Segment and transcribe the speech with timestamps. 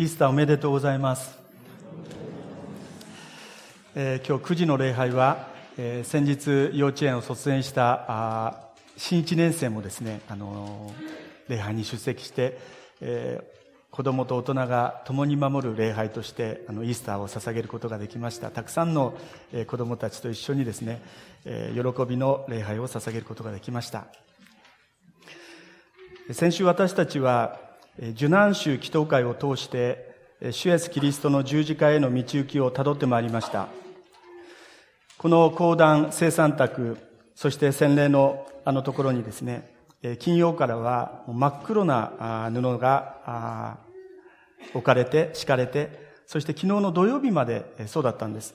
[0.00, 1.38] イースターおめでとうございます、
[3.94, 8.60] えー、今日9時の礼拝は、えー、先日幼稚園を卒園したあ
[8.96, 12.58] 新1年生もですね、あのー、礼拝に出席して、
[13.02, 18.50] えー、子供と大人が共に守る礼拝としてあのイースターを捧げることができました。
[18.50, 19.12] たくさんの、
[19.52, 21.02] えー、子供たちと一緒にですね、
[21.44, 24.06] えー、喜びの礼拝を捧げることができました。
[26.32, 27.68] 先週私たちは
[28.02, 30.10] 受難宗祈祷会を通して、
[30.52, 33.68] 主イエスキリストの十字架への道行きをたどってまいりました。
[35.18, 36.96] この講談生産宅、
[37.34, 39.70] そして洗礼のあのところにですね、
[40.18, 43.76] 金曜からは真っ黒な布が
[44.72, 48.54] 置かれて、敷かれて、そして昨日の土曜日までそうだったんです。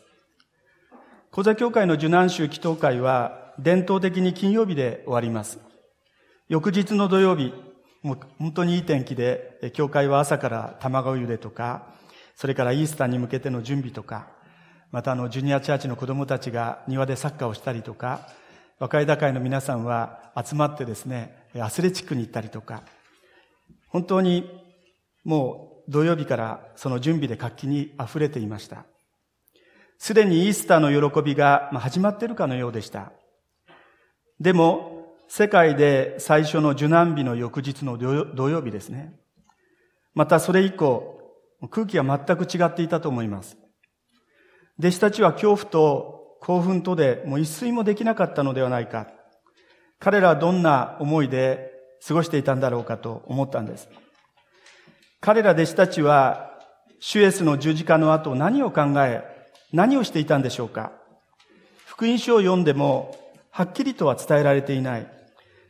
[1.29, 5.59] 小座教会の受難宗祈祷会は伝統的に金曜日で終わります。
[6.49, 7.53] 翌日の土曜日、
[8.05, 11.87] もう本当にいい天気で、教会は朝から卵茹でとか、
[12.35, 14.27] それからイースターに向けての準備とか、
[14.91, 18.29] またあの、ジュニアチャーチの子供たちが庭でサッカーをしたりとか、
[18.77, 22.83] 若い高いの皆さんは集まってですね、アスレチックに行ったりとか、
[23.87, 24.51] 本当に
[25.23, 28.85] もう土曜日からその準備で活気に溢れていました。
[29.97, 33.13] すでにイースターの喜びが始まっているかのようでした。
[34.39, 34.94] でも、
[35.27, 39.13] 世界で最初の受難日の翌日の土曜日ですね。
[40.13, 41.19] またそれ以降、
[41.69, 43.57] 空気は全く違っていたと思います。
[44.79, 49.07] 弟子たちは恐怖と興奮とでもう一睡もできなかったのではないか。
[49.99, 51.71] 彼らはどんな思いで
[52.05, 53.89] 過ごしていたんだろうかと思ったんです。
[55.21, 56.51] 彼ら弟子たちは、
[56.99, 59.23] 主イエスの十字架の後何を考え、
[59.73, 60.91] 何をしていたんでしょうか
[61.85, 63.17] 福音書を読んでも、
[63.55, 65.07] はっきりとは伝えられていない。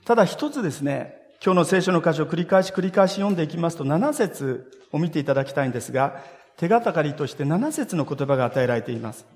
[0.06, 6.24] ただ一つですね、今日の聖書の箇所を繰り返し繰り返し読んでいきますと、7節を見ていただきたいんですが、
[6.58, 9.28] 手がたかりとして7節の言葉が与えられています。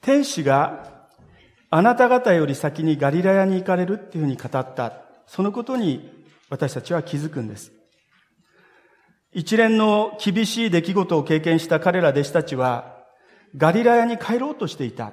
[0.00, 1.08] 天使が
[1.70, 4.92] あなた方より先にガリラヤに行かれるっていうふうに語った。
[5.26, 6.08] そのことに
[6.50, 7.72] 私たちは気づくんです。
[9.32, 12.94] 一連の厳しい出来事を経験した彼ら弟子たちは、
[13.56, 15.12] ガリラヤに帰ろうとしていた。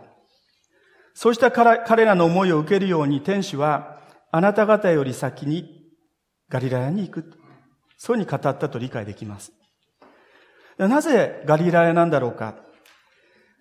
[1.22, 4.00] そうした彼らの思いを受けるように天使は、
[4.32, 5.84] あなた方より先に
[6.48, 7.34] ガリラヤに行く。
[7.98, 9.52] そうに語ったと理解できます。
[10.78, 12.56] なぜガリラヤなんだろうか。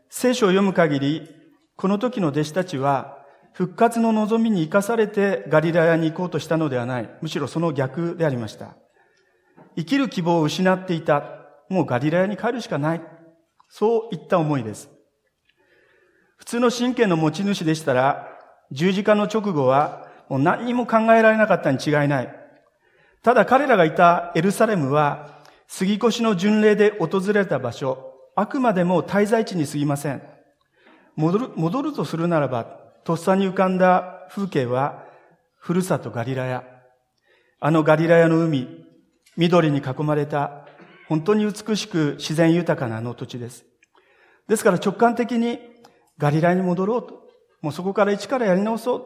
[0.08, 1.28] 聖書を読む限り、
[1.74, 7.10] この時の弟子たちは、復活の望みに生かされてガリラヤに行こうとしたのではない。
[7.20, 8.76] むしろその逆でありました。
[9.76, 11.24] 生きる希望を失っていた。
[11.68, 13.02] もうガリラヤに帰るしかない。
[13.68, 14.96] そういった思いです。
[16.38, 18.28] 普通の神経の持ち主でしたら、
[18.70, 22.34] 十字架の直後はもう何にも考えられなかったに違いない。
[23.22, 30.22] ただ彼らがいたエルサレムは、杉越の巡礼で訪れた場所、あくまでも滞在地に過ぎません。
[31.16, 32.64] 戻る、戻るとするならば、
[33.04, 35.04] とっさに浮かんだ風景は、
[35.58, 36.64] ふるさとガリラヤ。
[37.60, 38.68] あのガリラヤの海、
[39.36, 40.66] 緑に囲まれた、
[41.08, 43.64] 本当に美しく自然豊かなあの土地です。
[44.46, 45.58] ですから直感的に
[46.18, 47.22] ガリラに戻ろうと。
[47.62, 49.04] もうそこから一からやり直そう。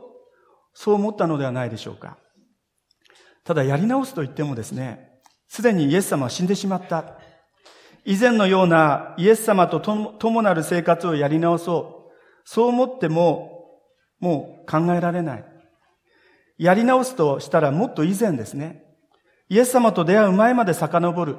[0.74, 2.18] そう思ったのではないでしょうか。
[3.44, 7.18] ただやり直すと言ってもですね、すでにイエス様は死んでしまった。
[8.04, 12.12] 以前のようなイエス様と共なる生活をやり直そう。
[12.44, 13.80] そう思っても、
[14.18, 15.44] もう考えられない。
[16.58, 18.84] やり直すとしたらもっと以前ですね。
[19.48, 21.36] イエス様と出会う前まで遡る。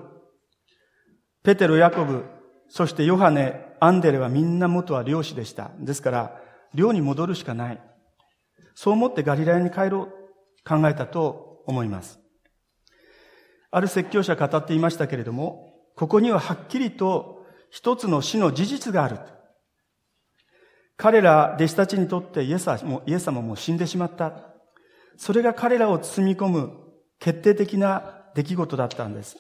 [1.43, 2.25] ペテロ、ヤコブ、
[2.69, 5.71] そしてヨハネ、アンデレはみんな元は漁師でした。
[5.77, 6.41] ですから、
[6.73, 7.81] 漁に戻るしかない。
[8.75, 10.09] そう思ってガリラヤに帰ろう、
[10.65, 12.17] 考えたと思います。
[13.71, 19.19] ある説教者語っていましたけれども、ここにははっきりと一つの死の事実がある。
[20.95, 24.53] 彼ら弟子たちにとってイエス様イエス様も死んでしまった。
[25.17, 26.71] それが彼らを包み込む
[27.19, 29.35] 決定的な出来事だったんです。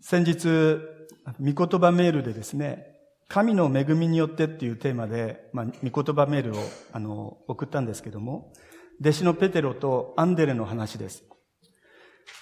[0.00, 0.99] 先日、
[1.38, 2.96] 御言葉メールでですね、
[3.28, 6.62] 神の恵みによってっていうテーマで、まあ、御言葉メールを、
[6.92, 8.52] あの、送ったんですけども、
[9.00, 11.22] 弟子のペテロとアンデレの話です。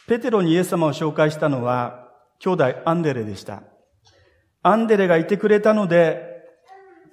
[0.06, 2.08] ペテロにイエス様を紹介したのは、
[2.38, 3.62] 兄弟アンデレでした。
[4.62, 6.26] アンデレがいてくれたので、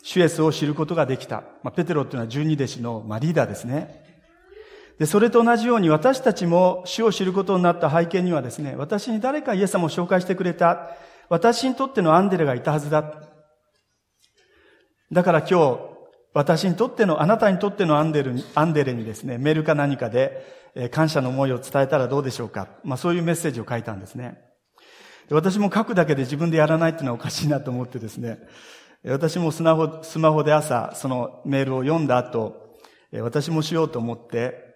[0.04, 1.44] 主イエスを知ることができた。
[1.64, 4.06] まあ、ペテロっていうのは十二弟子の、まあ、リーダーですね。
[5.00, 10.92] で、それと同じように私たちも主を知ることになった背景にはですね、私に誰かイエス様を紹介してくれた、
[11.30, 13.22] 私にとってのアンデレがいたはずだ。
[15.12, 15.80] だから今日、
[16.34, 22.68] 私にとっての、あなたにとってのアンデルアンデレにですね、メールか何かで、え感謝の思いを伝えたらどうでしょうか。
[22.84, 24.38] まあそういうメッセージを書いたんですね。
[25.32, 28.40] 私も書くだけで自分でやらないっていうのはおかしいなと思ってですね、
[29.06, 32.76] 私もスマホスマホで朝、そのメールを読んだ後、
[33.22, 34.76] 私もしようと思って、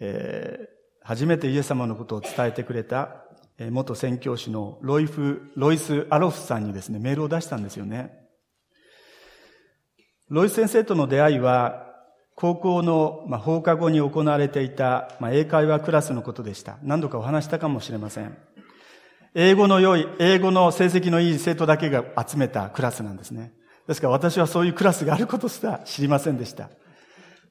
[0.00, 3.24] えー、初めてイエス様のことを伝えてくれた、
[3.58, 8.16] 元宣教師のロイフ、ロイス・アロフさんにですね、メールを出したんですよね。
[10.28, 11.86] ロイス先生との出会いは、
[12.36, 16.78] 高校の、放課後に行われていた、英会話クラスのことでした。
[16.84, 18.36] 何度かお話したかもしれません。
[19.34, 23.52] 英語の良い、英語の成績のいい生徒だけが集めたクラスなんですね。
[23.88, 26.70] ですから私はそういうクラスがあることすら知りませんでした。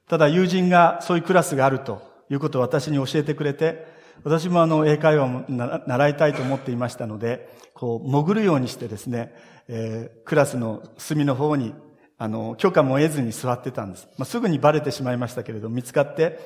[0.08, 2.00] ただ友人がそういうクラスがあると
[2.30, 9.34] いうことを私に教えてくれて、私もあの英会話を習いたいと思っていましたので、こう潜るようにしてですね、
[9.68, 11.74] えー、クラスの隅の方に
[12.18, 14.08] あの許可も得ずに座ってたんです。
[14.18, 16.38] まあ、すぐにバレてしまいましたけれど見つかって、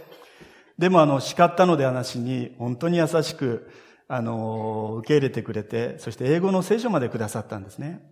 [0.79, 3.71] でもあの叱ったのではなしに本当に優しく
[4.09, 8.03] あの受け入れてくれて、そして英語の聖書までくださったんですね。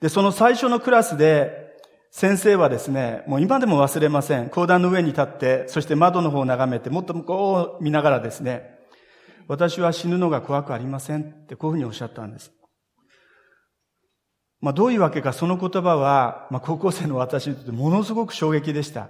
[0.00, 1.67] で、その最初のクラスで、
[2.10, 4.48] 先生はですね、もう今でも忘れません。
[4.48, 7.38] 講談の上に立って、そして窓の方を眺めて、もっと向こう
[7.76, 8.78] を見ながらですね、
[9.46, 12.52] 私は死ぬのが怖くありませんってこういうふうにおっしゃったんです。
[14.60, 19.08] まあどういうわけかその言葉は、まあ高校生の私にとってものすごく衝撃でした。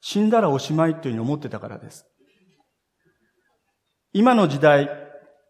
[0.00, 2.06] 死んだらおしまいというふうに思ってたからです。
[4.12, 4.88] 今の時代、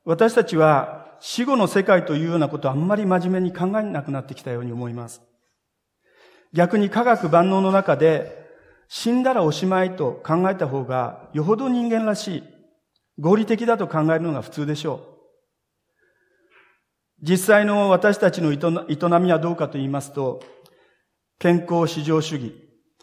[0.05, 5.23] 私たちは死後の世界というようなことをあんまり真面目に考えなくなってきたように思います。
[6.53, 8.47] 逆に科学万能の中で
[8.89, 12.43] 死んだらおしまいと考えた方がよほど人間らしい、
[13.19, 15.17] 合理的だと考えるのが普通でしょう。
[17.23, 18.57] 実際の私たちの営
[19.21, 20.43] みはどうかと言いますと、
[21.39, 22.55] 健康至上主義。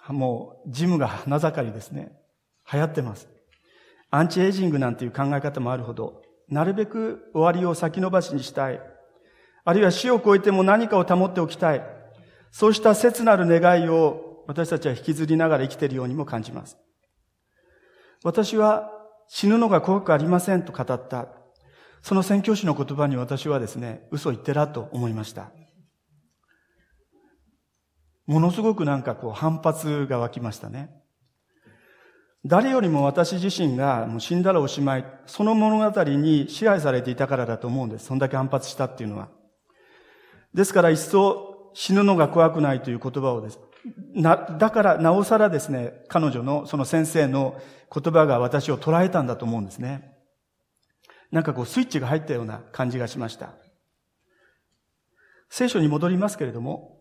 [0.09, 2.11] もう、ジムが花盛りですね。
[2.71, 3.27] 流行ってます。
[4.11, 8.81] アンチエイジングなんていう考え方もあるほど、なるべく終わりを先延ばしにしたい。
[9.65, 11.81] あるいは死を超えても何かを保っておきたい。
[12.53, 16.77] そうした切なる願いを私たちは引きずりながら生きているようにも感じます。
[18.23, 18.91] 私は
[19.27, 21.29] 死ぬのが怖くありませんと語った。
[22.03, 25.49] その宣教師の言葉に私はですね、嘘言ってらと思いました。
[28.27, 30.91] ものすごくなんかこう反発が湧きましたね。
[32.45, 38.05] 誰よりも私自身がもう死んだらおしまい、その物語に支配されていたからだと思うんです。
[38.05, 39.29] そんだけ反発したっていうのは。
[40.53, 43.59] ですから一層死ぬのが怖くないという言葉をです。
[44.13, 47.59] な、だからなおさらですね、彼女のその先生の
[47.93, 50.13] 言葉が私を捉えたんだと思うんですね。
[51.31, 53.53] なんかこうスイッチが入ったような感じがしました。
[55.49, 56.99] 聖書に戻りますけれども、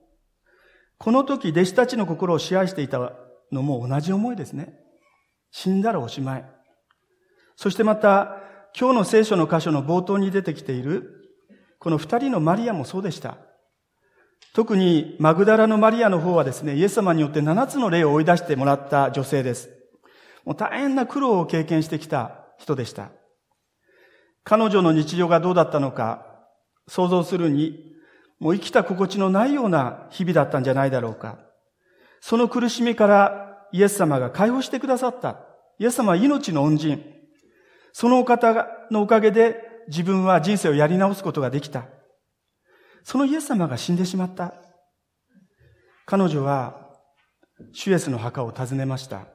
[0.99, 3.13] この時弟子たちの心を支配していた
[3.51, 4.75] のも同じ思いですね。
[5.51, 6.45] 死んだらおしまい。
[7.57, 8.39] そしてまた、
[8.79, 11.29] 今日の聖書の箇所の冒頭に出てきている、
[11.79, 13.37] この二人のマリアもそうでした。
[14.55, 19.71] 特にマグダラのマリアの方はですね、イエス様によって七つの霊を追い出してもらった女性です。
[20.45, 23.11] もう大変な苦労を経験してきた人でした。
[24.45, 26.27] 彼女の日常がどうだったのか
[26.89, 27.93] 想像するに、
[28.41, 31.39] もう生きた心地のないような日々だったんじゃないだろうか。
[32.21, 35.39] その苦しみからイエス様が解放してくださった。
[35.79, 37.03] イエス様は命の恩人。
[37.93, 39.57] そのお方のおかげで
[39.89, 41.85] 自分は人生をやり直すことができた。
[43.05, 44.55] そのイエス様が死んでしまった。
[46.07, 46.91] 彼女は
[47.73, 49.27] シュエスの墓を訪ねました。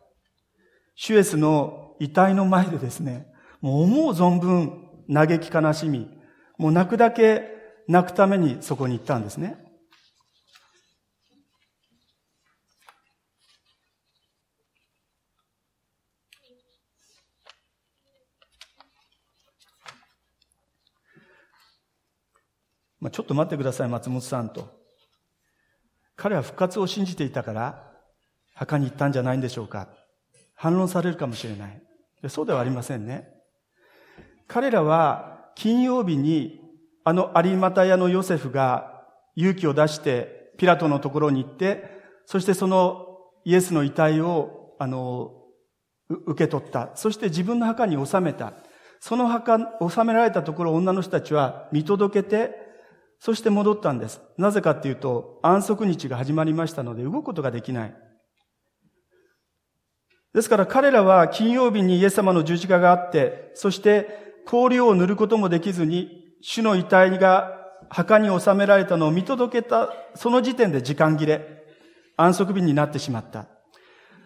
[0.95, 3.27] シュエスの遺体の前でですね、
[3.61, 6.09] もう思う存分嘆き悲しみ、
[6.57, 7.43] もう泣くだけ
[7.87, 9.57] 泣くためにそこに行ったんですね。
[23.07, 24.67] まあ、ちょっと待ってください、松本さんと。
[26.17, 27.89] 彼は復活を信じていたから、
[28.53, 29.87] 墓に行ったんじゃないんでしょうか。
[30.55, 31.81] 反論されるかもしれない。
[32.27, 33.29] そうではありませんね。
[34.49, 36.59] 彼らは金曜日に
[37.05, 41.89] あの有股屋のヨセフが勇気を出してピラトのところに行って、
[42.25, 43.07] そしてその
[43.45, 45.31] イエスの遺体を、あの、
[46.09, 46.91] 受け取った。
[46.95, 48.51] そして自分の墓に収めた。
[48.99, 49.59] その墓、
[49.89, 52.66] 収められたところ女の人たちは見届けて、
[53.19, 54.21] そして戻ったんです。
[54.37, 57.95] なぜかっていうと、安息日が始まりましたので動くことができない。
[60.33, 67.57] ですから彼らは金曜日にイエス様の十字架があって、そして氷を塗ることもできずに、主の遺体が
[67.89, 71.65] 墓に収められたのを見届けた、その時点で時間切れ。
[72.17, 73.47] 安息日になってしまった。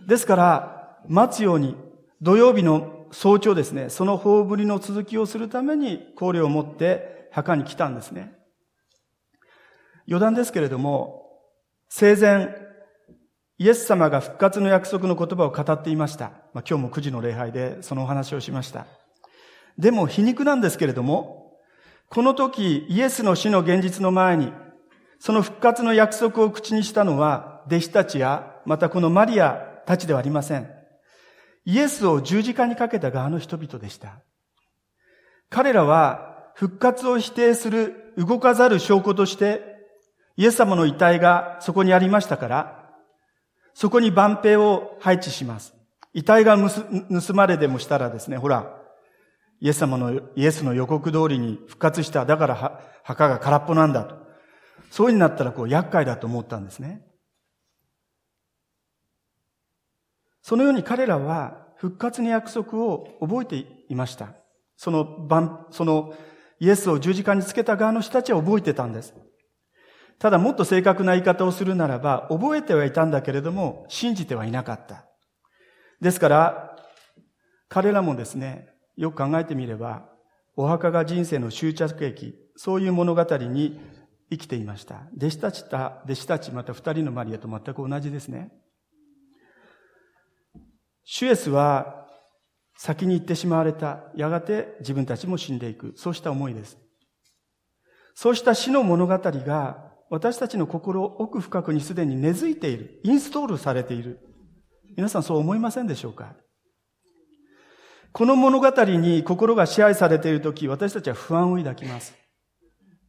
[0.08, 1.76] ですから、待つように、
[2.22, 8.41] 土曜日の早朝ですね、その葬りの続きをするために、考慮を持って墓に来たんですね。
[10.08, 11.22] 余談ですけれども、
[11.90, 12.56] 生前、
[13.58, 16.32] イエス様が復活の約束の言葉を語っていました。
[16.54, 18.88] まあ、今日も9時の礼拝でそのお話をしました。
[19.78, 21.60] でも皮肉なんですけれども、
[22.10, 24.52] この時イエスの死の現実の前に、
[25.20, 29.54] その復活の約束を口にしたのは弟子たちや、またこのマリア
[29.86, 30.70] たちではありません。
[31.66, 34.20] イエスを十字架にかけた側の人々でした。
[35.50, 39.71] 彼らは復活を否定する動かざる証拠として、
[40.38, 42.90] イエス様の遺体がそこにありましたから、
[43.74, 45.74] そこに万兵を配置します。
[46.14, 48.78] 遺体が盗まれでもしたらですね、ほら、
[49.60, 52.26] イエス様の、イエスの予告通りに復活した。
[52.26, 54.16] だから墓が空っぽなんだと。
[54.90, 57.06] そうになったらこう厄介だと思ったんですね。
[60.42, 64.34] そのように彼らは復活の約束を覚えていました。
[64.76, 66.14] その晩、その
[66.60, 69.14] イエスを十字架につけた側の人たちは覚えてたんです。
[70.22, 75.08] ただもっと正確な言い方をするならば、覚えてはいたんだけれども、信じてはいなかった。
[76.00, 76.78] ですから、
[77.70, 80.06] 彼らもですね、よく考えてみれば、
[80.56, 83.82] お墓が人生の終着駅、そういう物語に
[84.30, 85.08] 生きていました。
[85.18, 88.52] 弟子たちた、弟子たち、また二人のマリアと全く同じですね。
[91.04, 92.06] シュエスは
[92.78, 94.04] 先に行ってしまわれた。
[94.16, 95.94] やがて自分たちも死んでいく。
[95.96, 96.78] そうした思いです。
[98.14, 103.00] そうした死の物語が私たちの心奥深くにすでに根付いている。
[103.04, 104.20] インストールされている。
[104.98, 106.36] 皆さんそう思いませんでしょうか？
[108.12, 112.14] この物語に心が支配されているとき、私たちは不安を抱きます。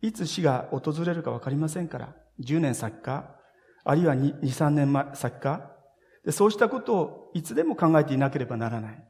[0.00, 3.34] いつ死が訪れるかわかりませんから、10年先か、
[3.82, 5.72] あるいは2、3年先か、
[6.24, 9.04] でそうしたことをいつでも考えていなければならない。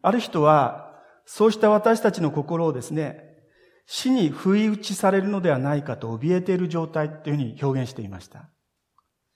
[0.00, 0.94] ある人は、
[1.26, 3.23] そうした私たちの心をですね、
[3.86, 8.48] 死に不意打ちされるのではないかと怯えている状態というふうに表現していました。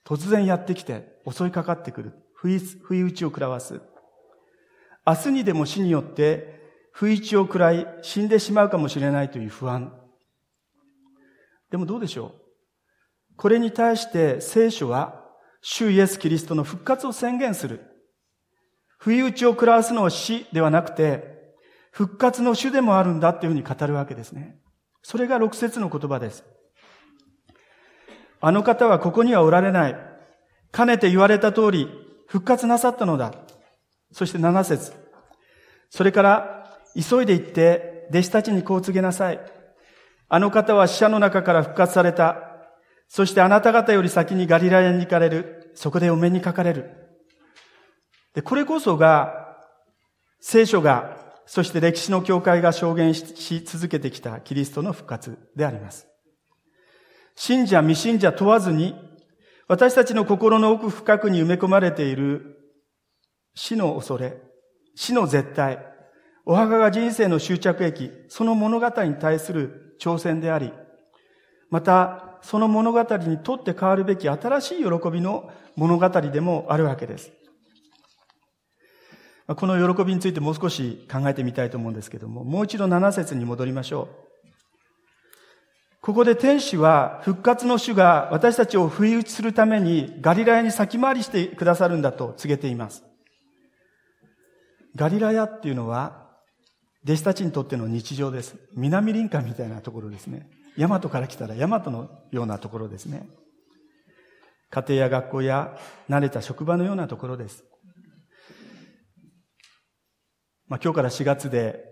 [0.05, 2.13] 突然やってきて襲いかかってくる。
[2.33, 3.81] 不意不意打ちを食らわす。
[5.05, 6.59] 明日にでも死によって
[6.93, 9.93] 不意打ちを食らい死んでしまうかもしれないという不安。
[11.69, 12.33] でもどうでしょ
[13.31, 13.35] う？
[13.35, 15.25] これに対して聖書は
[15.61, 17.85] 主イエス・キリストの復活を宣言する。
[18.97, 21.38] 不意打ちを食らわすのは死ではなくて、
[21.91, 24.59] 復活の主でもあるんだっていうふうに語るわけですね。
[25.01, 26.43] それが六節の言葉です。
[28.41, 29.95] あの方はここにはおられない。
[30.71, 31.87] かねて言われた通り、
[32.27, 33.33] 復活なさったのだ。
[34.11, 34.93] そして七節。
[35.89, 39.39] それから、急いで行って、弟子たちにこう告げなさい。
[40.27, 42.37] あの方は死者の中から復活された。
[43.07, 45.71] そしてあなた方より先にガリラヤに行かれる。
[45.73, 46.91] そこでお目にかかれる。
[48.33, 49.57] で、これこそが、
[50.39, 51.17] 聖書が、
[51.51, 56.05] そして歴史の教会が証言し続けてきたキリストの復活であります。
[57.35, 58.93] 信者、未信者問わずに、
[59.67, 62.75] 私たちの心の奥深くに埋め込まれている
[63.55, 64.37] 死の恐れ、
[64.93, 65.79] 死の絶対、
[66.45, 70.71] お墓が人生の終着駅、その物語に対する挑戦であり、
[71.71, 77.31] また、その物語にとって変わるべき新しい喜びの物語でもあるわけです。
[79.55, 84.29] この喜びについてもう少し考えてみたいと思うんですけども、もう一度7節に戻りましょう。
[86.01, 93.03] ここで天使は復活の主が私たちを不意打ちするためにガリラヤに先回りしてくださるんだと告げています。
[94.95, 96.29] ガリラヤっていうのは
[97.03, 98.55] 弟子たちにとっての日常です。
[98.75, 100.47] 南林間みたいなところですね。
[100.77, 103.27] 大和から来たら大和のようなところですね。
[104.69, 105.77] 家庭や学校や
[106.09, 107.65] 慣れた職場のようなところです。
[110.69, 111.83] まあ、今日から4月で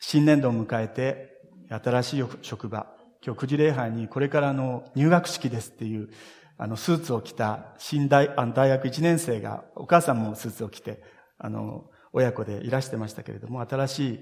[0.00, 1.38] 新年度を迎えて
[1.70, 2.88] 新しい職場、
[3.24, 6.10] 今日9時礼拝にこれからの入学式ですっていう
[6.58, 11.00] あのスーツを着た新大あの大学1年生がお母さんもスーツを着て
[11.38, 14.20] あの親子でいらしてましたけれども新しい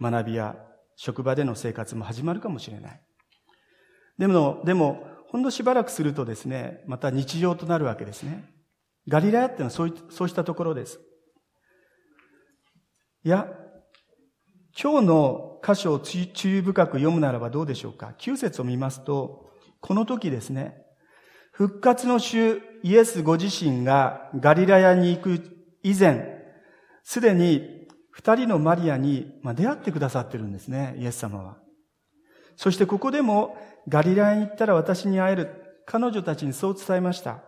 [0.00, 0.56] 学びや
[0.96, 3.00] 職場での生活も始まるかもしれない。
[4.18, 8.44] でも、でも、ほんのしばらくするとですね、また日常となるわけですね。
[9.08, 11.00] ガリラヤっていうのはそうそうしたところです。
[13.24, 13.48] いや、
[14.78, 16.20] 今日の箇所を注
[16.58, 19.50] 意深く読むならばどうでしょうか？9節を見ますと、
[19.80, 20.76] この時ですね、
[21.50, 25.40] 復活の主イエスご自身がガリラヤに行く
[25.82, 26.42] 以前、
[27.02, 31.56] すでに二人のマリアに出会ってくださってるんですね、イエス様は。
[32.56, 33.56] そしてここでも
[33.88, 35.80] ガリラヤに行ったら私に会える。
[35.86, 37.42] 彼女たちにそう伝えました。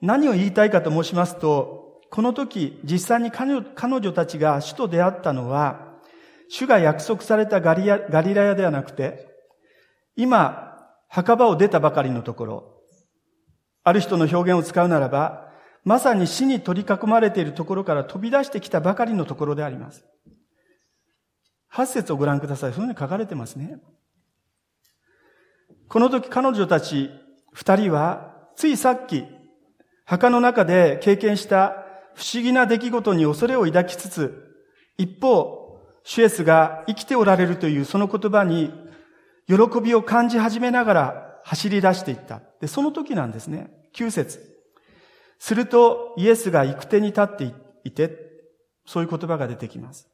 [0.00, 1.83] 何を言いたいかと申しますと、
[2.14, 5.96] この時、実際に彼女たちが主と出会ったのは、
[6.48, 9.26] 主が約束されたガリガリラヤではなくて、
[10.14, 10.78] 今、
[11.08, 12.82] 墓場を出たばかりのところ、
[13.82, 15.50] ある人の表現を使うならば、
[15.82, 20.04] まさに死に取り囲まれているところから飛び出してきたばかりのところであります。
[21.66, 22.72] 八節をご覧ください。
[22.74, 23.80] そのように書かれてますね。
[25.88, 27.10] この時彼女たち
[27.52, 29.24] 二人は、ついさっき、
[30.04, 31.83] 墓の中で経験した
[32.14, 34.56] 不思議な出来事に恐れを抱きつつ、
[34.96, 38.72] 一方、シュエスが生きておられるというその言葉に、
[39.46, 42.40] 喜びを感じ始めながら走り出していった。
[42.60, 43.70] で、その時なんですね。
[43.94, 44.40] 9節
[45.38, 47.54] すると、イエスが行く手に立って
[47.84, 48.18] いて、
[48.86, 50.08] そういう言葉が出てきます。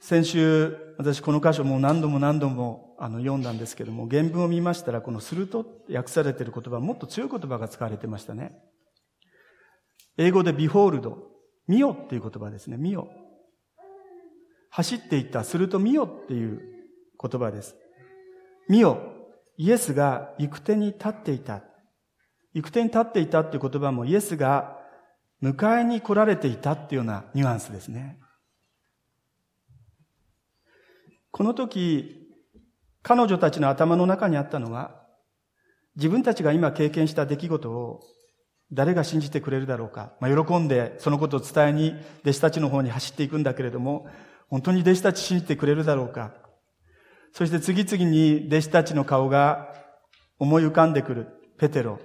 [0.00, 8.58] 先週、私この箇所もう何度も何度もあの読んだんですけども、原文を見ましたら、このすると訳されている言葉、もっと強い言葉が使われてましたね。
[10.16, 11.18] 英語でビホールド、
[11.66, 13.08] 見よっていう言葉ですね、見よ。
[14.70, 16.60] 走っていった、すると見よっていう
[17.20, 17.76] 言葉です。
[18.68, 18.98] 見よ、
[19.56, 21.62] イエスが行く手に立っていた。
[22.54, 24.78] 行く手に立っていたっていう言葉もイエスが
[25.42, 28.18] 迎えに来られていたっていうようなニュアンスですね。
[31.30, 32.28] この時、
[33.02, 35.06] 彼女たちの頭の中にあったのは、
[35.96, 38.00] 自分たちが今経験した出来事を
[38.72, 40.12] 誰が信じてくれるだろうか。
[40.20, 44.06] まあ、喜んでそのことを伝えに弟子たちの方に走っていくんだけれども、
[44.48, 46.32] 本当に弟子たち信じてくれるだろうか。
[47.32, 49.72] そして次々に弟子たちの顔が
[50.38, 51.26] 思い浮かんでくる。
[51.58, 52.00] ペテロ。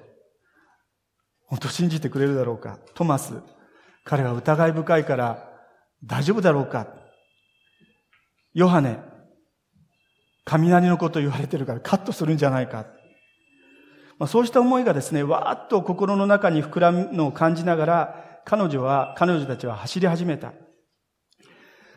[1.47, 2.79] 本当信じてくれるだろうか。
[2.93, 3.33] トマス。
[4.03, 5.49] 彼は疑い深いから
[6.03, 6.87] 大丈夫だろうか。
[8.53, 8.99] ヨハネ。
[10.45, 12.85] 雷のこと言われてるからカットするんじゃないか。
[14.17, 20.53] まあ、そうした思いがですね、わーっと心の中に膨らむのを感じながら、彼女は、彼女たちは走り始めた。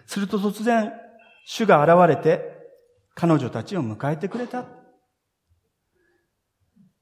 [0.06, 0.92] すると突然、
[1.46, 2.58] 主が現れて、
[3.14, 4.64] 彼女たちを迎えてくれた。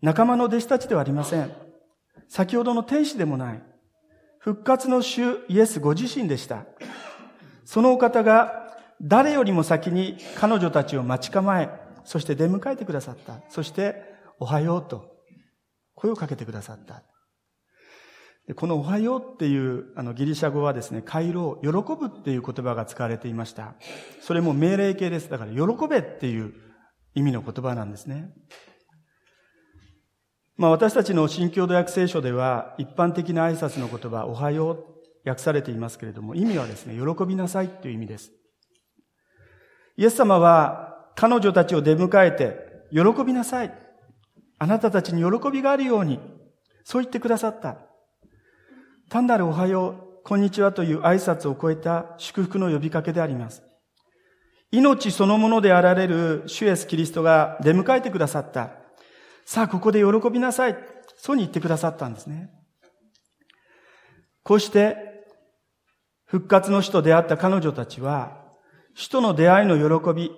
[0.02, 1.50] 仲間の弟子たちではありません。
[2.28, 3.62] 先ほどの天使でもない。
[4.38, 6.64] 復活の主イエスご自身でした。
[7.64, 11.70] そのお方が誰よりも先に彼女たちを待ち構え、
[12.04, 13.40] そして出迎えてくださった。
[13.48, 15.16] そして、おはようと
[15.94, 17.02] 声をかけてくださった。
[18.54, 23.74] このおはようっていうあのギリシャ語はですね、回廊、喜ぶっていう言葉が使われていました。
[24.20, 25.28] それも命令形です。
[25.28, 26.54] だから喜べっていう
[27.14, 28.30] 意味の言葉なんですね。
[30.56, 34.72] まあ私たちの新共同訳聖書では一般的な挨拶の言葉、おはよ
[35.24, 38.30] う訳されていますけれども、意味はですね、喜びなさいっていう意味です。
[39.96, 43.85] イエス様は彼女たちを出迎えて、喜びなさい。
[44.58, 46.20] あなたたちに喜びがあるように、
[46.84, 47.78] そう言ってくださった。
[49.08, 53.62] 単なるおはよう、こんにちはという挨拶を超えた祝福の呼びかけであります。
[54.72, 58.70] 命そのものであられる主イエスキリストが出迎えてくださった。
[59.44, 60.76] さあ、ここで喜びなさい。
[61.16, 62.50] そうに言ってくださったんですね。
[64.42, 64.96] こうして、
[66.24, 68.44] 復活の死と出会った彼女たちは、
[68.94, 70.32] 死との出会いの喜び、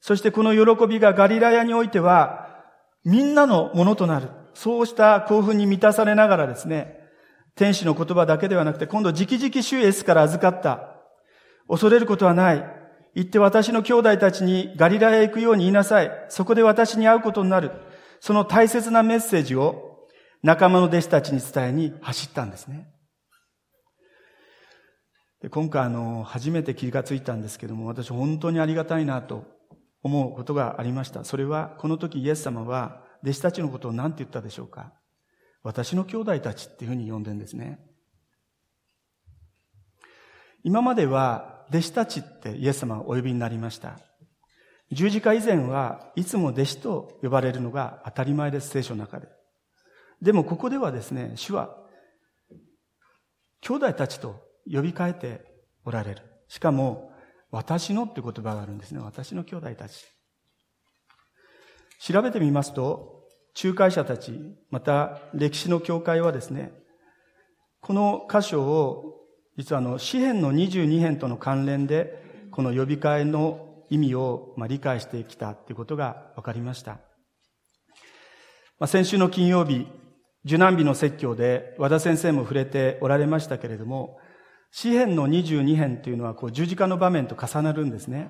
[0.00, 2.53] そしてこの喜びがガリラヤにおいては、
[3.04, 4.28] みんなのものとなる。
[4.54, 7.00] そうした興奮に満たされながらですね、
[7.54, 10.90] 天使の言葉だけではなくて、今度直々主イエスから預かった。
[11.68, 12.64] 恐れることはない。
[13.14, 16.10] 行って私の兄弟たちにガリラへ行くように言いなさい。
[16.28, 17.70] そこで私に会うことになる。
[18.20, 20.08] その大切なメッセージを
[20.42, 22.88] 仲間の弟子たちに伝えに走ったんですね。
[25.42, 29.44] で今回あの、初めて気がついたんですけども、私本当にありがたいなと
[30.04, 31.24] 思うことがありました。
[31.24, 34.92] それは、この時イエス様は弟子たちのことを何て言ったでしょうか？
[35.64, 37.80] 私の兄弟たちっていうふうに呼んでんですね。
[40.62, 43.98] 今までは弟子たちってイエス様はお呼びになりました。
[44.92, 49.28] 十字架以前はいつも弟子と呼ばれるのが当たり前です、聖書の中で。
[50.20, 51.74] でもここではですね、主は
[53.62, 55.46] 兄弟たちと呼びかえて
[55.86, 56.22] おられる。
[56.48, 57.10] しかも、
[57.54, 59.00] 私のって言葉があるんですね。
[59.00, 60.04] 私の兄弟たち。
[62.00, 63.22] 調べてみますと、
[63.62, 64.32] 仲介者たち、
[64.70, 66.72] また歴史の教会はですね、
[67.80, 69.20] この箇所を、
[69.56, 76.92] 実はあの、詩篇の22編との関連で、この呼び替えの意味を、まあ、理解してきたということが分かりました。
[76.92, 76.98] ま
[78.80, 79.86] あ、先週の金曜日、
[80.44, 84.18] 受難日の説教で和田先生も触れておられましたけれども、
[84.76, 88.28] 詩篇の22編というのはこう十字架の場面と重なるんですね。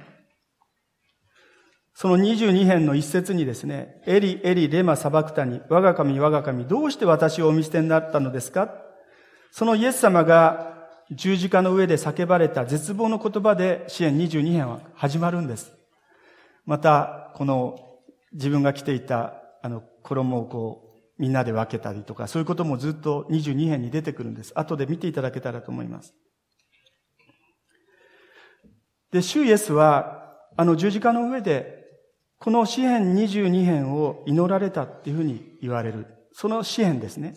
[1.94, 8.68] その22編の一節にですね、エリ、エリ、レマ、サバクタニ、我が神、我が神、どうして私をお見捨てになったのですか？
[9.52, 15.72] そのイエス様が十字架の上で叫ばれた絶望の言葉で支援22編は始まるんです。
[16.66, 17.78] また、この
[18.34, 20.82] 自分が着ていたあの衣をこ
[21.18, 24.52] うみんなで分けたりとか、そういうこともずっと22編に出てくるんです。
[24.54, 26.12] 後で見ていただけたらと思います。
[29.14, 31.84] で、主イエスは、あの十字架の上で
[32.40, 36.06] この詩編22編を祈られたっていうふうに言われる。
[36.32, 37.36] その詩編ですね。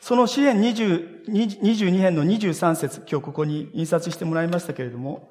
[0.00, 5.30] その詩編22編の23節、今日ここに印刷してもらいましたけれども、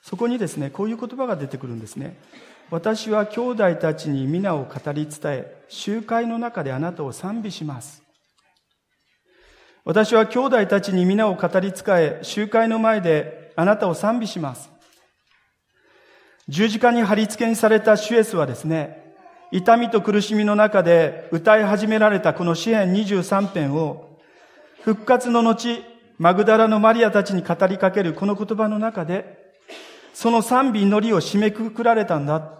[0.00, 2.16] そこにですね、こういう言葉が出てくるんですね。
[2.70, 8.05] 私は兄弟たちに皆を語り伝え、集会の中であなたを賛美します。
[9.86, 14.68] 私は兄弟たちに皆を語り伝え、集会の前であなたを賛美します。
[16.48, 19.14] 十字架に貼り付けにされた主イエスはですね、
[19.52, 24.18] 痛みと苦しみの中で歌い始められたこの詩篇23編を、
[24.82, 25.80] 復活の後、
[26.18, 29.54] マグダラのマリアたちに語りかけるこの言葉の中で、
[30.14, 32.58] その賛美祈りを締めくくられたんだ。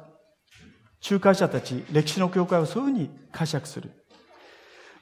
[1.04, 3.90] 仲介者たち、歴史の教会はそういうふうに解釈する。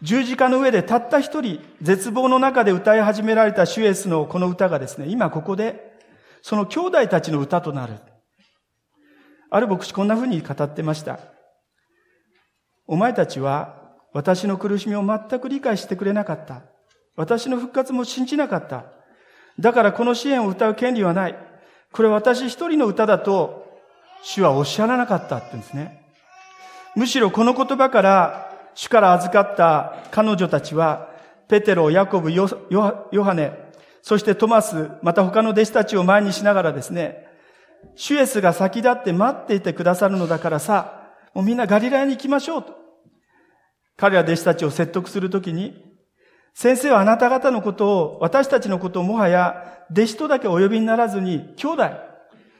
[0.05, 5.95] 十字架の上でたった一人、絶望の中で歌い始められた主イエスのこの歌がですね、今ここで、
[6.43, 7.95] その兄弟たちの歌となる。
[9.49, 11.21] ある牧師こんな風に語ってました。
[12.87, 16.65] お前たちは私の苦しみを全く理解してくれなかった。
[17.17, 18.85] 私の復活も信じなかった。
[19.59, 21.37] だからこの支援を歌う権利はない。
[21.93, 23.81] これ私一人の歌だと
[24.23, 26.05] 主はおっしゃらなかったって言うんですね。
[26.95, 31.11] むしろこの言葉から主から預かった彼女たちは
[31.49, 33.53] ペテロ、ヤコブ、ヨハネ、
[34.03, 37.27] そしてトマス、また他の弟子たちを前にしながらですね、
[37.97, 42.75] シュエスが先立って待っていてくださるのだからさ、もうみんなガリラヤに行きましょうと。
[43.97, 45.83] 彼ら弟子たちを説得するときに、
[46.55, 51.91] 先生はあなた方のことを、私たちのことをもはや弟子とだけお呼びにならずに、兄弟、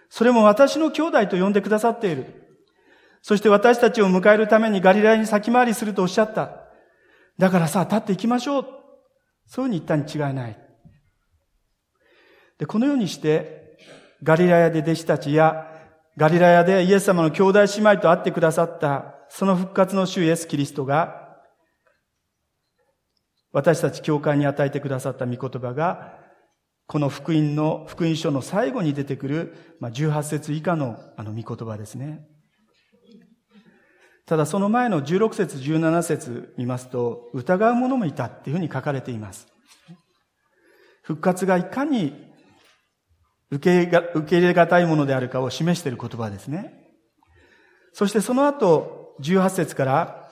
[0.09, 2.44] それも私の兄弟と呼んでくださっている。
[3.25, 6.67] そして私たちを迎えるためにガリラヤに先回りするとおっしゃった。
[7.39, 8.67] だからさ、立って行きましょう。
[9.47, 10.59] そういうふうに言ったに違いない。
[12.59, 13.79] で、このようにして、
[14.23, 15.67] ガリラヤで弟子たちや、
[16.19, 21.39] ガリラヤでイエス様の兄弟姉妹と会ってくださった、その復活の主イエス・キリストが、
[23.53, 26.19] 私たち教会に与えてくださった御言葉が、
[26.87, 32.34] この福音の、福音書の最後に出てくる、まあ、18節以下のあの御言葉ですね。
[34.27, 39.47] ただその前の16節、17節見ますと、疑う者もいたっていうふうに書かれています。
[41.03, 42.15] 復活がいかに
[43.51, 46.73] 受け受け入れがたいものであるかを示している言葉ですね。
[47.93, 50.31] そしてその後、18節から、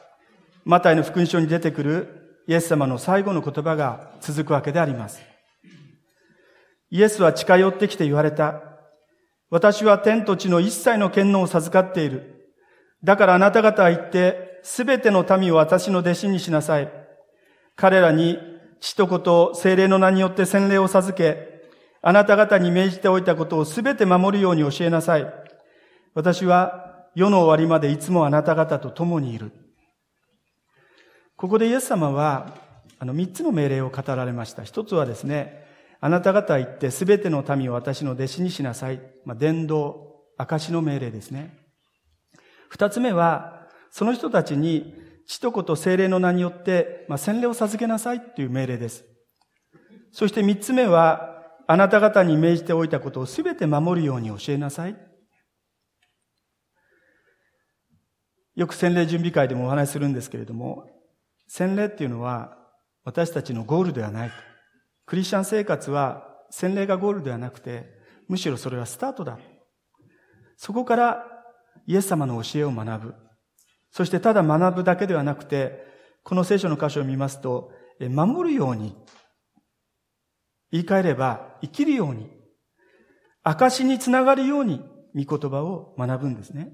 [0.64, 5.20] マタイの福音書に出てくるイエス様の最後の言葉が続くわけであります。
[6.90, 8.62] イエスは近寄ってきて言われた。
[9.50, 12.41] 私は天と地の一切の権能を授かっている。
[13.04, 16.90] だからあなた方は言って、すべての民を私の弟子にしなさい。
[17.74, 18.38] 彼らに
[18.80, 21.52] 血と子と精霊の名によって洗礼を授け、
[22.00, 25.32] あなた方に命じておいたことをすべて守るように教えなさい。
[26.14, 29.52] 私は世の終わりまでいつもあなた方と共にいる。
[31.36, 32.54] ここでイエス様は、
[32.98, 34.62] あの、三つの命令を語られました。
[34.62, 35.64] 一つはですね、
[36.00, 39.00] あなた方は言ってすべての民を私の弟子にしなさい。
[39.24, 41.61] まあ、伝道、証の命令ですね。
[42.72, 44.94] 二つ目は、その人たちに、
[45.26, 49.04] 血と子と精霊の名によって、まあ、洗礼を授けなさいっていう命令です。
[50.10, 54.96] そして三つ目は、あなた方に命じておいたことをすべて守るように教えなさい。
[58.56, 60.86] よく洗礼準備会でもお話しするんですけれども、
[61.48, 62.56] 洗礼っていうのは
[63.04, 64.30] 私たちのゴールではない。
[65.04, 67.84] クリスチャン生活は洗礼がゴールではなくて、
[68.28, 69.38] むしろそれはスタートだ。
[70.56, 71.31] そこから
[71.86, 73.14] イエス様の教えを学ぶ。
[73.90, 75.84] そしてただ学ぶだけではなくて、
[76.22, 78.96] この聖書の箇所を見ますと、守るように
[80.70, 82.30] 言い換えれば、生きるように、
[83.42, 84.82] 証につながるように、
[85.14, 86.72] 御言葉を学ぶんですね。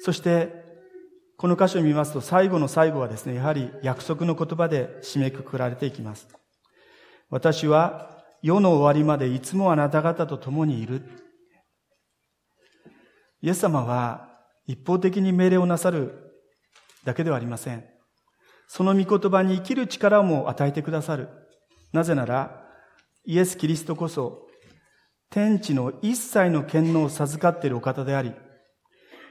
[0.00, 0.60] そして、
[1.36, 6.28] この箇所を見ますと、最後の最後はですね、やはり約束の言葉で締めくくられていきます。
[7.30, 11.02] 私は世の終わりまでいつもあなた方と共にいる。
[13.42, 14.28] イエス様は
[14.66, 16.32] 一方的に命令をなさる
[17.04, 17.84] だけではありません。
[18.68, 21.28] その御言葉に生きる力も与えてくださる。
[21.92, 22.64] なぜなら、
[23.24, 24.46] イエス・キリストこそ、
[25.28, 28.32] 天地の一切の権能を授かっているお方であり、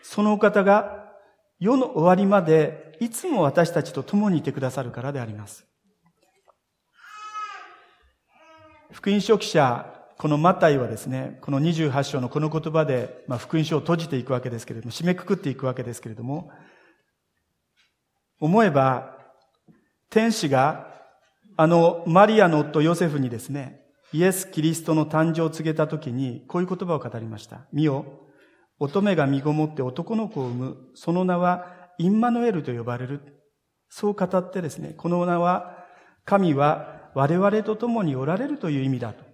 [0.01, 1.13] そのお方が
[1.59, 5.65] 世の終わりまでいつも私たちと共にいてくださるからであります。
[8.91, 16.51] 福音書記者、このマタイはですね、この28章のこの言葉で、まあ、福音書を閉じていくわけですけれども、締めくくっていくわけですけれども、
[18.41, 19.15] 思えば、
[20.09, 20.87] 天使が、
[21.55, 23.79] あの、マリアの夫ヨセフにですね、
[24.11, 27.61] イエス・キリストの誕生を告げたときに、こういう言葉を語りました。
[27.71, 28.03] 見よ、
[28.77, 31.65] 乙女が身ごもって男の子を産む、その名は
[31.97, 33.21] インマヌエルと呼ばれる。
[33.87, 35.85] そう語ってですね、この名は、
[36.25, 39.28] 神は我々と共におられるという意味だと。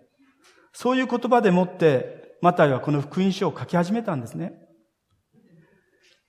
[0.77, 4.53] そういう言葉でもって、マタイはこの福音書を書き始めたんですね。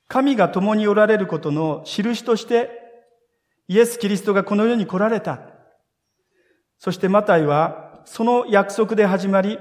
[0.07, 2.71] 神が共におられることの印として、
[3.67, 5.41] イエス・キリストがこの世に来られた。
[6.79, 9.59] そしてマタイは、その約束で始まり、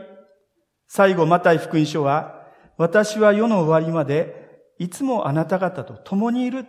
[0.87, 2.45] 最後マタイ福音書は、
[2.77, 6.67] 私は世の終わりまでいつもあなた方と共にいる。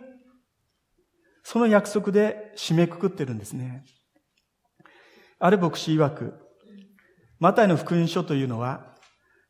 [1.43, 3.85] その約束で締めくくってるんですね。
[5.37, 6.46] ある牧師曰く、
[7.39, 8.95] マタイの福音書というのは、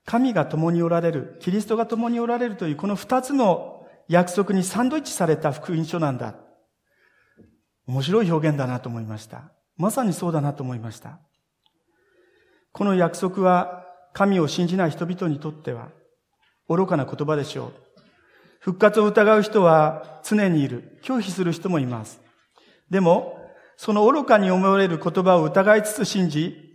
[0.05, 6.35] 神が共におられる、キリストが共におられるというこの二つの約束にサンドイッチされた福音書なんだ。
[7.87, 9.51] 面白い表現だなと思いました。
[9.77, 11.19] まさにそうだなと思いました。
[12.71, 15.89] この約束は神を信じない人々にとっては
[16.67, 17.73] 愚かな言葉でしょう。
[18.59, 20.99] 復活を疑う人は常にいる。
[21.03, 22.21] 拒否する人もいます。
[22.89, 23.37] でも、
[23.77, 26.66] その愚かに思われる言葉を疑いつつ信じ、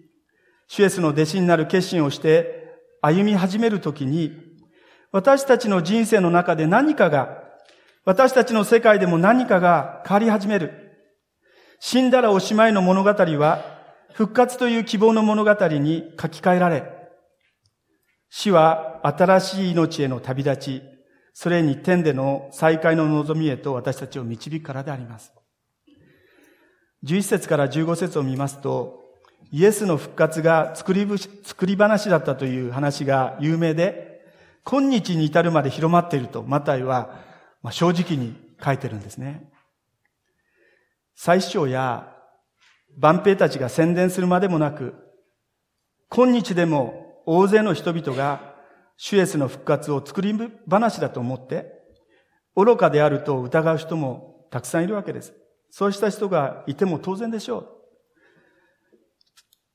[0.72, 4.32] シュエスの弟子になる決心をして歩み始めるときに、
[5.10, 7.42] 私たちの人生の中で何かが、
[8.06, 10.72] 私たちの世界でも何かが変わり始める。
[11.78, 13.62] 死んだらおしまいの物語は、
[14.14, 16.84] 復活という希望の物語に書き換えられ、
[18.30, 20.82] 死は新しい命への旅立ち、
[21.34, 25.34] それに天での再会の望みへと私たちを導くからであります。
[27.04, 29.01] 11節から15節を見ますと、
[29.54, 31.06] イエスの復活が作り
[31.44, 34.24] 作り話だったという話が有名で、
[34.64, 37.20] 今日に至るまで広まっていると、マタイは
[37.70, 38.34] 正直に
[38.64, 39.52] 書いてるんですね。
[41.14, 42.16] 最初章や
[42.96, 44.94] 万兵たちが宣伝するまでもなく、
[46.08, 48.54] 今日でも大勢の人々が
[48.96, 50.34] シュエスの復活を作り
[50.66, 51.72] 話だと思って、
[52.56, 55.34] 愚かであると疑う人もたくさんいるわけです。
[55.68, 57.81] そうした人がいても当然でしょう。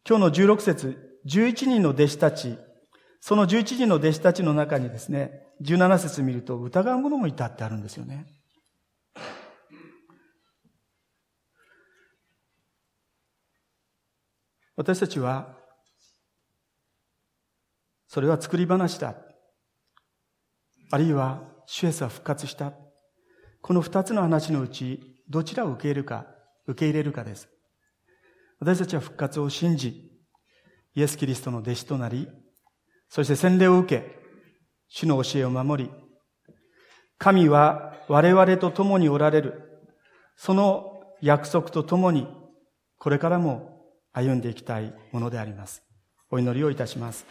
[0.08, 2.58] 今日の16節、11人の弟子たち、
[3.20, 8.26] その11人の弟子たちの中にですね、17節見ると疑う者もいたってあるんですよね。
[14.78, 15.58] 私たちは
[18.08, 19.16] それは作り話だ。
[20.90, 22.72] あるいは、シュエスは復活した。
[23.62, 26.28] この二つの話のうち、どちらを受け入れるか、
[26.66, 27.50] 受け入れるかです。
[28.60, 30.12] 私たちは復活を信じ、
[30.96, 32.28] イエス・キリストの弟子となり、
[33.10, 34.18] そして洗礼を受け、
[34.88, 35.92] 主の教えを守り、
[37.18, 39.82] 神は我々と共におられる、
[40.36, 42.28] その約束と共に、
[43.00, 43.82] これからも
[44.14, 45.84] 歩んでいきたいものであります。
[46.30, 47.26] お祈りをいたします。